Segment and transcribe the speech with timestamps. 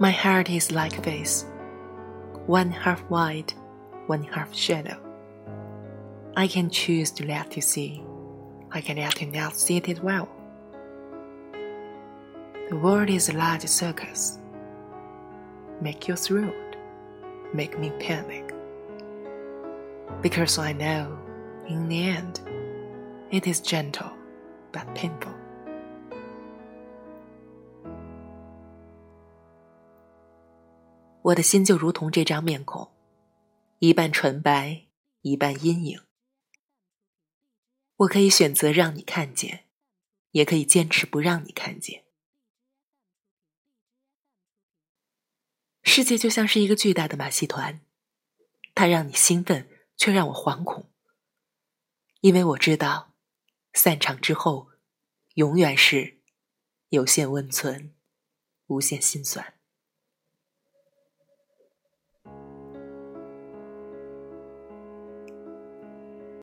[0.00, 1.44] My heart is like this,
[2.46, 3.54] one half white,
[4.08, 4.98] one half shadow.
[6.36, 8.02] I can choose to let you see,
[8.72, 10.28] I can let you not see it well.
[12.70, 14.40] The world is a large circus.
[15.80, 16.76] Make you thrilled,
[17.52, 18.52] make me panic.
[20.22, 21.16] Because I know,
[21.68, 22.40] in the end,
[23.30, 24.10] it is gentle
[24.72, 25.33] but painful.
[31.24, 32.92] 我的心就如同这张面孔，
[33.78, 34.88] 一半纯白，
[35.22, 36.02] 一半阴影。
[37.96, 39.64] 我可以选择让你看见，
[40.32, 42.04] 也可以坚持不让你看见。
[45.82, 47.80] 世界就像是一个巨大的马戏团，
[48.74, 50.90] 它让你兴奋，却让我惶恐。
[52.20, 53.14] 因为我知道，
[53.72, 54.72] 散场之后，
[55.36, 56.20] 永远是
[56.90, 57.94] 有限温存，
[58.66, 59.54] 无限心酸。